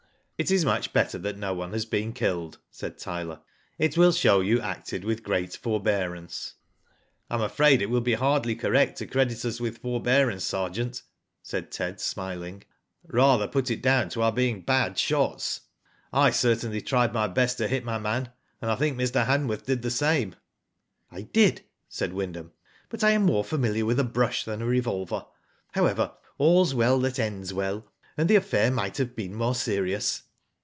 •Mt 0.43 0.49
is 0.49 0.65
much 0.65 0.91
better 0.91 1.19
that 1.19 1.37
no 1.37 1.53
one 1.53 1.71
has 1.71 1.85
been 1.85 2.13
killed/' 2.13 2.57
said 2.71 2.97
Tyler." 2.97 3.41
It 3.77 3.95
will 3.95 4.11
show 4.11 4.39
you 4.39 4.59
acted 4.59 5.05
with 5.05 5.21
great 5.21 5.55
forbearance."" 5.55 6.55
I 7.29 7.35
am 7.35 7.41
afraid 7.41 7.79
it 7.79 7.91
will 7.91 8.01
be 8.01 8.15
hardly 8.15 8.55
correct 8.55 8.97
to 8.97 9.05
credit 9.05 9.45
us 9.45 9.59
with 9.61 9.77
forbearance, 9.77 10.43
sergeant," 10.43 11.03
said 11.43 11.69
Ted, 11.71 12.01
smiling. 12.01 12.63
Rather 13.05 13.47
put 13.47 13.69
it 13.69 13.83
down 13.83 14.09
to 14.09 14.23
our 14.23 14.31
being 14.31 14.61
bad 14.61 14.97
shots. 14.97 15.61
I 16.11 16.31
certainly 16.31 16.81
tried 16.81 17.13
my 17.13 17.27
best 17.27 17.59
to 17.59 17.67
hit 17.67 17.85
my 17.85 17.99
man, 17.99 18.31
and 18.63 18.71
I 18.71 18.75
think 18.77 18.97
Mr. 18.97 19.27
Hanworth 19.27 19.67
did 19.67 19.83
the 19.83 19.91
same." 19.91 20.33
"I 21.11 21.21
did," 21.21 21.65
said 21.87 22.13
Wyndham; 22.13 22.51
but 22.89 23.03
I 23.03 23.11
am 23.11 23.27
more 23.27 23.43
familiar 23.43 23.85
with 23.85 23.99
a 23.99 24.03
brush 24.03 24.43
than 24.45 24.63
a 24.63 24.65
revolver. 24.65 25.23
However, 25.73 26.13
'airs 26.39 26.73
well 26.73 26.99
that 27.01 27.19
ends 27.19 27.53
well,' 27.53 27.85
and 28.17 28.27
the 28.27 28.35
affair 28.37 28.71
might 28.71 28.97
have 28.97 29.15
been 29.15 29.35
more 29.35 29.53
serious." 29.53 30.23